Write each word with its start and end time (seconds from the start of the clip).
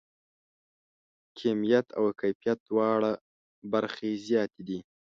کیمیت 1.37 1.87
او 1.99 2.05
کیفیت 2.21 2.59
دواړه 2.69 3.11
برخې 3.71 4.11
زیاتې 4.25 4.61
دي. 4.67 4.79